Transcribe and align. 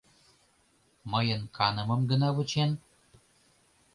Мыйын 1.11 1.41
канымым 1.55 2.01
гына 2.09 2.29
вучен? 2.35 2.71